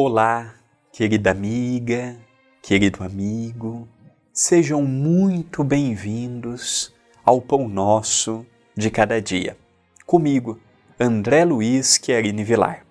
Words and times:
Olá, 0.00 0.54
querida 0.92 1.32
amiga, 1.32 2.16
querido 2.62 3.02
amigo, 3.02 3.88
sejam 4.32 4.84
muito 4.84 5.64
bem-vindos 5.64 6.94
ao 7.24 7.40
Pão 7.42 7.68
Nosso 7.68 8.46
de 8.76 8.92
Cada 8.92 9.20
Dia. 9.20 9.58
Comigo, 10.06 10.60
André 11.00 11.44
Luiz 11.44 11.98
Querini 11.98 12.44
Vilar. 12.44 12.86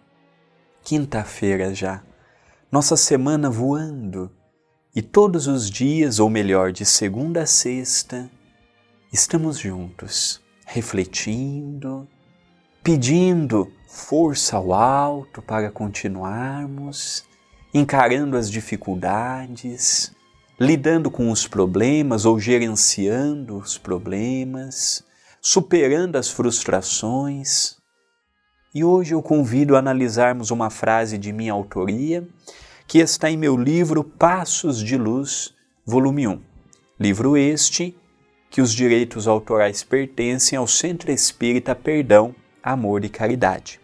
Quinta-feira 0.83 1.73
já, 1.73 2.03
nossa 2.69 2.97
semana 2.97 3.49
voando 3.49 4.29
e 4.93 5.01
todos 5.01 5.47
os 5.47 5.71
dias, 5.71 6.19
ou 6.19 6.29
melhor, 6.29 6.73
de 6.73 6.83
segunda 6.83 7.43
a 7.43 7.45
sexta, 7.45 8.29
estamos 9.13 9.57
juntos, 9.57 10.41
refletindo, 10.65 12.05
pedindo 12.83 13.71
força 13.97 14.55
ao 14.55 14.71
alto 14.73 15.41
para 15.41 15.71
continuarmos, 15.71 17.25
encarando 17.73 18.37
as 18.37 18.49
dificuldades, 18.49 20.13
lidando 20.59 21.09
com 21.09 21.31
os 21.31 21.47
problemas 21.47 22.23
ou 22.23 22.39
gerenciando 22.39 23.57
os 23.57 23.77
problemas, 23.77 25.03
superando 25.41 26.15
as 26.15 26.29
frustrações. 26.29 27.75
E 28.73 28.83
hoje 28.83 29.15
eu 29.15 29.21
convido 29.21 29.75
a 29.75 29.79
analisarmos 29.79 30.51
uma 30.51 30.69
frase 30.69 31.17
de 31.17 31.33
minha 31.33 31.51
autoria 31.51 32.25
que 32.87 32.99
está 32.99 33.29
em 33.29 33.35
meu 33.35 33.57
livro 33.57 34.03
Passos 34.03 34.79
de 34.79 34.95
Luz, 34.95 35.53
volume 35.83 36.27
1. 36.27 36.41
Livro 36.99 37.35
este 37.35 37.97
que 38.49 38.61
os 38.61 38.73
direitos 38.73 39.27
autorais 39.27 39.83
pertencem 39.83 40.57
ao 40.57 40.67
Centro 40.67 41.11
Espírita 41.11 41.75
Perdão 41.75 42.33
amor 42.67 43.05
e 43.05 43.09
caridade. 43.09 43.79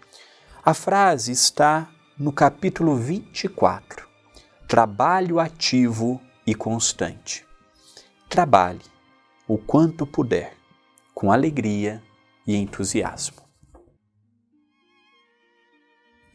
A 0.66 0.73
frase 0.73 1.31
está 1.31 1.92
no 2.17 2.31
capítulo 2.31 2.95
24. 2.95 4.08
Trabalho 4.67 5.39
ativo 5.39 6.22
e 6.47 6.56
constante. 6.56 7.45
Trabalhe 8.30 8.86
o 9.47 9.58
quanto 9.58 10.08
puder, 10.08 10.56
com 11.14 11.31
alegria 11.31 12.02
e 12.47 12.56
entusiasmo. 12.56 13.44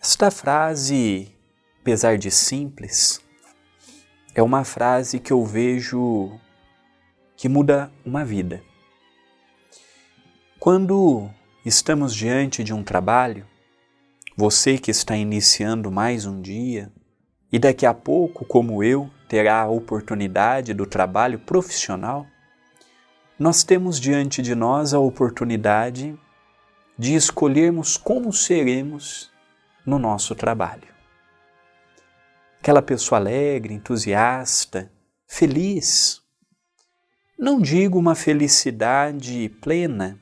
Esta 0.01 0.31
frase, 0.31 1.35
apesar 1.81 2.19
de 2.19 2.31
simples, 2.31 3.21
é 4.35 4.43
uma 4.43 4.63
frase 4.63 5.19
que 5.19 5.33
eu 5.33 5.45
vejo 5.45 6.39
que 7.37 7.49
muda 7.49 7.91
uma 8.05 8.25
vida. 8.25 8.63
Quando 10.61 11.31
Estamos 11.69 12.15
diante 12.15 12.65
de 12.65 12.73
um 12.73 12.83
trabalho, 12.83 13.45
você 14.39 14.79
que 14.79 14.93
está 14.93 15.17
iniciando 15.17 15.91
mais 15.91 16.25
um 16.25 16.41
dia 16.41 16.93
e 17.51 17.59
daqui 17.59 17.85
a 17.85 17.93
pouco, 17.93 18.45
como 18.45 18.85
eu, 18.85 19.11
terá 19.29 19.63
a 19.63 19.69
oportunidade 19.69 20.73
do 20.73 20.87
trabalho 20.87 21.41
profissional, 21.41 22.25
nós 23.37 23.65
temos 23.65 23.99
diante 23.99 24.41
de 24.41 24.55
nós 24.55 24.95
a 24.95 25.01
oportunidade 25.01 26.17
de 26.97 27.17
escolhermos 27.17 27.97
como 27.97 28.33
seremos 28.33 29.29
no 29.85 29.99
nosso 29.99 30.37
trabalho. 30.37 30.87
Aquela 32.61 32.81
pessoa 32.81 33.19
alegre, 33.19 33.75
entusiasta, 33.75 34.89
feliz. 35.27 36.23
Não 37.37 37.61
digo 37.61 37.99
uma 37.99 38.15
felicidade 38.15 39.49
plena, 39.61 40.17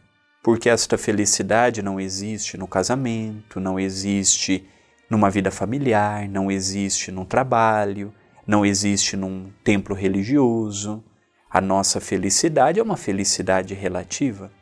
porque 0.47 0.69
esta 0.69 0.97
felicidade 0.97 1.83
não 1.83 1.99
existe 1.99 2.57
no 2.57 2.69
casamento, 2.69 3.59
não 3.59 3.81
existe 3.81 4.65
numa 5.11 5.29
vida 5.29 5.51
familiar, 5.51 6.29
não 6.29 6.53
existe 6.53 7.11
num 7.11 7.25
trabalho, 7.25 8.15
não 8.47 8.65
existe 8.65 9.17
num 9.17 9.51
templo 9.65 9.93
religioso. 9.93 11.03
A 11.51 11.61
nossa 11.61 12.01
felicidade 12.01 12.79
é 12.79 12.83
uma 12.84 12.97
felicidade 12.97 13.75
relativa. 13.75 14.53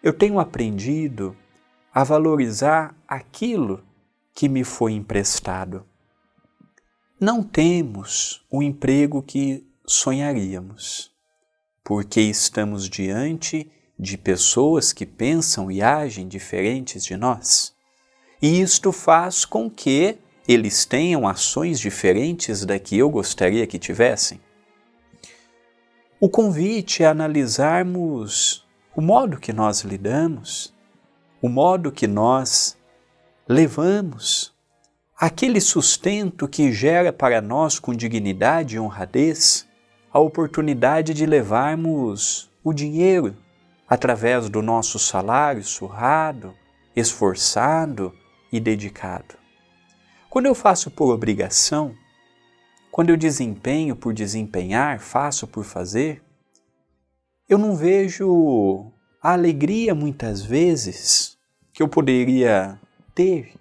Eu 0.00 0.12
tenho 0.12 0.38
aprendido 0.38 1.36
a 1.92 2.04
valorizar 2.04 2.94
aquilo 3.08 3.82
que 4.32 4.48
me 4.48 4.62
foi 4.62 4.92
emprestado. 4.92 5.84
Não 7.18 7.42
temos 7.42 8.46
o 8.48 8.62
emprego 8.62 9.24
que 9.24 9.66
sonharíamos, 9.84 11.10
porque 11.82 12.20
estamos 12.20 12.88
diante 12.88 13.68
de 13.98 14.16
pessoas 14.16 14.92
que 14.92 15.04
pensam 15.04 15.70
e 15.70 15.82
agem 15.82 16.28
diferentes 16.28 17.04
de 17.04 17.16
nós. 17.16 17.74
E 18.40 18.60
isto 18.60 18.92
faz 18.92 19.44
com 19.44 19.68
que 19.68 20.18
eles 20.46 20.84
tenham 20.84 21.26
ações 21.26 21.80
diferentes 21.80 22.64
da 22.64 22.78
que 22.78 22.96
eu 22.96 23.10
gostaria 23.10 23.66
que 23.66 23.78
tivessem. 23.78 24.40
O 26.20 26.28
convite 26.28 27.02
é 27.02 27.06
analisarmos 27.06 28.64
o 28.94 29.00
modo 29.00 29.38
que 29.38 29.52
nós 29.52 29.82
lidamos, 29.82 30.74
o 31.42 31.48
modo 31.48 31.92
que 31.92 32.06
nós 32.06 32.76
levamos, 33.48 34.52
aquele 35.16 35.60
sustento 35.60 36.48
que 36.48 36.72
gera 36.72 37.12
para 37.12 37.40
nós 37.40 37.78
com 37.78 37.92
dignidade 37.92 38.76
e 38.76 38.80
honradez 38.80 39.66
a 40.12 40.18
oportunidade 40.18 41.12
de 41.12 41.26
levarmos 41.26 42.50
o 42.64 42.72
dinheiro 42.72 43.36
através 43.88 44.48
do 44.48 44.60
nosso 44.60 44.98
salário 44.98 45.64
surrado, 45.64 46.54
esforçado 46.94 48.12
e 48.52 48.60
dedicado. 48.60 49.36
Quando 50.28 50.46
eu 50.46 50.54
faço 50.54 50.90
por 50.90 51.12
obrigação, 51.12 51.94
quando 52.90 53.10
eu 53.10 53.16
desempenho 53.16 53.96
por 53.96 54.12
desempenhar, 54.12 55.00
faço 55.00 55.46
por 55.46 55.64
fazer, 55.64 56.22
eu 57.48 57.56
não 57.56 57.74
vejo 57.74 58.92
a 59.22 59.32
alegria 59.32 59.94
muitas 59.94 60.42
vezes 60.42 61.38
que 61.72 61.82
eu 61.82 61.88
poderia 61.88 62.78
ter 63.14 63.54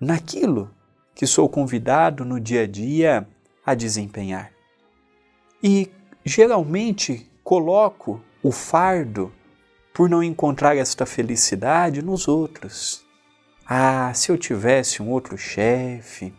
naquilo 0.00 0.74
que 1.14 1.26
sou 1.26 1.48
convidado 1.48 2.24
no 2.24 2.40
dia 2.40 2.62
a 2.62 2.66
dia 2.66 3.28
a 3.64 3.74
desempenhar. 3.74 4.52
E 5.62 5.88
geralmente 6.24 7.30
coloco 7.44 8.20
o 8.42 8.50
fardo 8.50 9.32
por 9.92 10.08
não 10.08 10.22
encontrar 10.22 10.76
esta 10.76 11.04
felicidade 11.04 12.02
nos 12.02 12.26
outros. 12.26 13.04
Ah, 13.66 14.12
se 14.14 14.30
eu 14.30 14.38
tivesse 14.38 15.02
um 15.02 15.10
outro 15.10 15.36
chefe, 15.36 16.34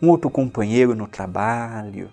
um 0.00 0.08
outro 0.08 0.30
companheiro 0.30 0.94
no 0.94 1.06
trabalho, 1.06 2.10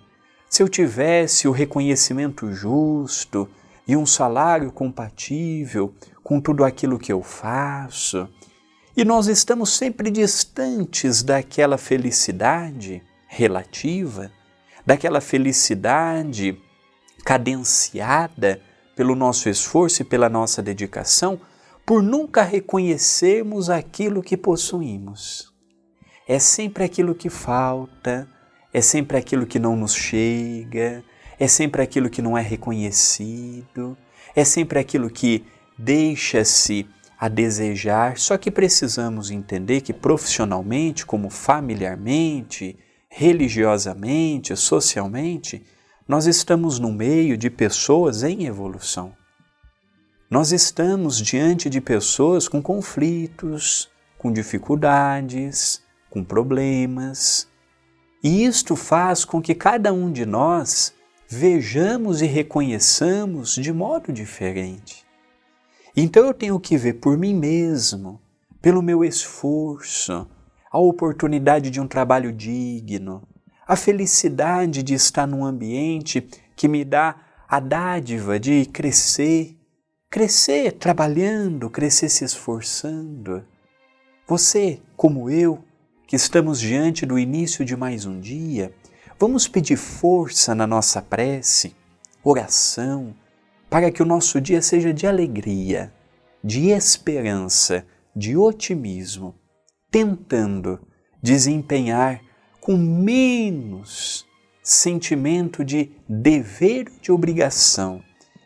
se 0.48 0.62
eu 0.62 0.68
tivesse 0.68 1.46
o 1.46 1.52
reconhecimento 1.52 2.52
justo 2.52 3.48
e 3.86 3.96
um 3.96 4.06
salário 4.06 4.72
compatível 4.72 5.94
com 6.22 6.40
tudo 6.40 6.64
aquilo 6.64 6.98
que 6.98 7.12
eu 7.12 7.22
faço, 7.22 8.28
e 8.96 9.04
nós 9.04 9.26
estamos 9.26 9.76
sempre 9.76 10.10
distantes 10.10 11.22
daquela 11.22 11.76
felicidade 11.76 13.02
relativa, 13.28 14.30
daquela 14.86 15.20
felicidade 15.20 16.58
cadenciada 17.24 18.62
pelo 18.96 19.14
nosso 19.14 19.48
esforço 19.50 20.00
e 20.00 20.04
pela 20.04 20.28
nossa 20.28 20.62
dedicação, 20.62 21.38
por 21.84 22.02
nunca 22.02 22.42
reconhecermos 22.42 23.70
aquilo 23.70 24.22
que 24.22 24.36
possuímos. 24.36 25.52
É 26.26 26.38
sempre 26.40 26.82
aquilo 26.82 27.14
que 27.14 27.30
falta, 27.30 28.26
é 28.72 28.80
sempre 28.80 29.18
aquilo 29.18 29.46
que 29.46 29.60
não 29.60 29.76
nos 29.76 29.94
chega, 29.94 31.04
é 31.38 31.46
sempre 31.46 31.82
aquilo 31.82 32.10
que 32.10 32.22
não 32.22 32.36
é 32.36 32.42
reconhecido, 32.42 33.96
é 34.34 34.44
sempre 34.44 34.78
aquilo 34.78 35.10
que 35.10 35.44
deixa-se 35.78 36.88
a 37.18 37.28
desejar. 37.28 38.18
Só 38.18 38.36
que 38.36 38.50
precisamos 38.50 39.30
entender 39.30 39.82
que 39.82 39.92
profissionalmente, 39.92 41.04
como 41.04 41.30
familiarmente, 41.30 42.76
religiosamente, 43.08 44.56
socialmente, 44.56 45.62
nós 46.08 46.26
estamos 46.26 46.78
no 46.78 46.92
meio 46.92 47.36
de 47.36 47.50
pessoas 47.50 48.22
em 48.22 48.46
evolução. 48.46 49.12
Nós 50.30 50.52
estamos 50.52 51.18
diante 51.20 51.68
de 51.68 51.80
pessoas 51.80 52.46
com 52.46 52.62
conflitos, 52.62 53.90
com 54.16 54.32
dificuldades, 54.32 55.82
com 56.08 56.22
problemas. 56.22 57.48
E 58.22 58.44
isto 58.44 58.76
faz 58.76 59.24
com 59.24 59.42
que 59.42 59.52
cada 59.52 59.92
um 59.92 60.12
de 60.12 60.24
nós 60.24 60.94
vejamos 61.28 62.22
e 62.22 62.26
reconheçamos 62.26 63.54
de 63.54 63.72
modo 63.72 64.12
diferente. 64.12 65.04
Então 65.96 66.24
eu 66.24 66.34
tenho 66.34 66.60
que 66.60 66.76
ver 66.76 66.94
por 66.94 67.18
mim 67.18 67.34
mesmo, 67.34 68.20
pelo 68.62 68.80
meu 68.80 69.04
esforço, 69.04 70.28
a 70.70 70.78
oportunidade 70.78 71.68
de 71.68 71.80
um 71.80 71.88
trabalho 71.88 72.32
digno, 72.32 73.26
a 73.66 73.74
felicidade 73.74 74.82
de 74.82 74.94
estar 74.94 75.26
num 75.26 75.44
ambiente 75.44 76.26
que 76.54 76.68
me 76.68 76.84
dá 76.84 77.16
a 77.48 77.58
dádiva 77.58 78.38
de 78.38 78.64
crescer, 78.66 79.56
crescer 80.08 80.72
trabalhando, 80.72 81.68
crescer 81.68 82.08
se 82.08 82.24
esforçando. 82.24 83.44
Você, 84.28 84.80
como 84.96 85.28
eu, 85.28 85.64
que 86.06 86.14
estamos 86.14 86.60
diante 86.60 87.04
do 87.04 87.18
início 87.18 87.64
de 87.64 87.76
mais 87.76 88.06
um 88.06 88.20
dia, 88.20 88.72
vamos 89.18 89.48
pedir 89.48 89.76
força 89.76 90.54
na 90.54 90.66
nossa 90.66 91.02
prece, 91.02 91.74
oração, 92.22 93.14
para 93.68 93.90
que 93.90 94.02
o 94.02 94.06
nosso 94.06 94.40
dia 94.40 94.62
seja 94.62 94.92
de 94.94 95.06
alegria, 95.06 95.92
de 96.42 96.70
esperança, 96.70 97.84
de 98.14 98.36
otimismo, 98.36 99.34
tentando 99.90 100.80
desempenhar 101.20 102.20
com 102.66 102.76
menos 102.76 104.26
sentimento 104.60 105.64
de 105.64 105.92
dever 106.08 106.90
de 107.00 107.12
obrigação 107.12 108.02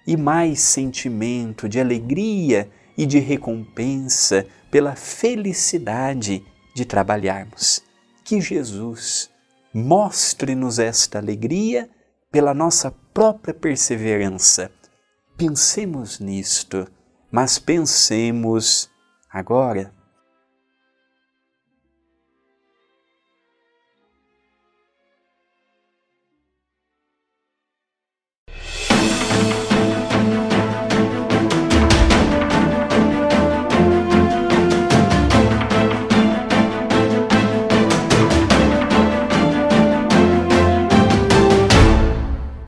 e 0.06 0.14
mais 0.14 0.60
sentimento 0.60 1.66
de 1.66 1.80
alegria 1.80 2.70
e 2.98 3.06
de 3.06 3.18
recompensa 3.18 4.46
pela 4.70 4.94
felicidade 4.94 6.44
de 6.74 6.84
trabalharmos. 6.84 7.82
Que 8.22 8.42
Jesus 8.42 9.30
mostre-nos 9.72 10.78
esta 10.78 11.16
alegria 11.16 11.88
pela 12.30 12.52
nossa 12.52 12.90
própria 13.14 13.54
perseverança. 13.54 14.70
Pensemos 15.34 16.20
nisto, 16.20 16.86
mas 17.32 17.58
pensemos 17.58 18.90
agora 19.32 19.94
you 29.42 29.69